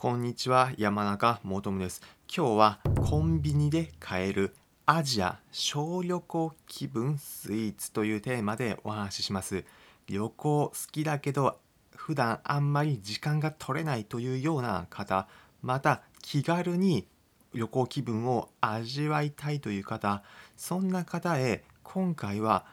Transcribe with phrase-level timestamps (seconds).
[0.00, 2.00] こんにちは、山中もとです。
[2.32, 4.54] 今日はコンビニで買える
[4.86, 9.64] アジア小旅行気分スイーツというテーマでお話しします。
[10.06, 11.58] 旅行好きだけど
[11.96, 15.26] 普段あんまり時間が取れないというような方、
[15.62, 17.08] また気軽に
[17.52, 20.22] 旅行気分を味わいたいという方、
[20.56, 22.66] そんな方へ今回は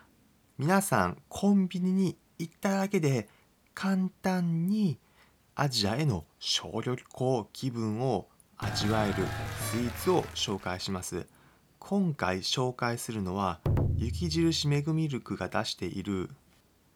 [0.59, 3.27] 皆さんコンビニに行っただけで
[3.73, 4.99] 簡単に
[5.57, 8.27] アジアへの小旅行気分を
[8.57, 9.13] 味わえる
[9.71, 11.27] スイーツを紹介します。
[11.79, 13.61] 今回紹介するのは
[13.95, 16.29] 雪印メグミルクが出している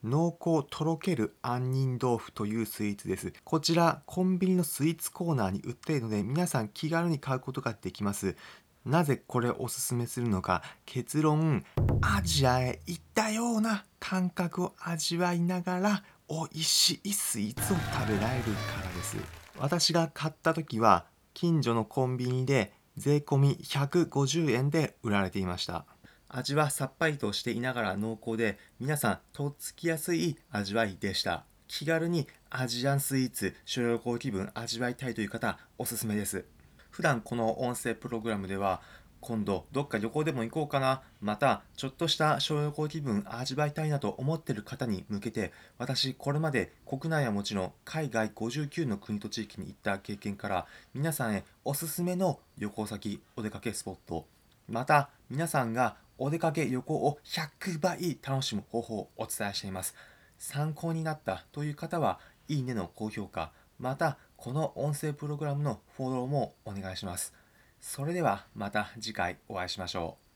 [0.04, 3.32] 濃厚とろける杏仁豆腐というスイーツです。
[3.44, 8.36] こちらコンビニのスイーツコーナーに売っているので皆さん気軽に買うことができます。
[8.84, 11.64] なぜこれをおすすめするのか結論
[12.02, 19.16] アジアへ行ったような感覚を味わいながら美味しいスイーツを食べられるからです。
[19.58, 25.86] 私が買った時は近所のコンビニで税込み150円で売られていました。
[26.28, 31.44] 味はさっぱりとしていながら濃厚で皆さんとっつきやすい味わいでした。
[31.66, 36.44] 気軽にアジアンスイーツ小旅行気分味わいたいという方おすすめです。
[36.90, 38.82] 普段この音声プログラムでは
[39.20, 41.02] 今度どっか旅行でも行こうかな。
[41.20, 54.26] またちょっとした小旅行気分味わいたいなと思ってる方に向けて私これまで国内はもちろん海外59の国と地域に行った経験から皆さんへおすすめの旅行先お出かけスポット。
[54.68, 59.94] また皆さんがお出かけ旅行を100倍楽しむ方法をお伝えしています。
[60.38, 62.18] 参考になったという方は
[62.48, 63.52] いいねの高評価。
[63.78, 67.39] またこの音声プログラムのフォローもお願いします。
[67.80, 70.29] それではまた次回お会いしましょう。